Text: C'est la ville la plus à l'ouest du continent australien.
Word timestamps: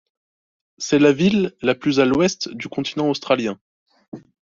C'est 0.79 0.97
la 0.97 1.11
ville 1.13 1.55
la 1.61 1.75
plus 1.75 1.99
à 1.99 2.05
l'ouest 2.05 2.49
du 2.49 2.67
continent 2.69 3.07
australien. 3.07 3.59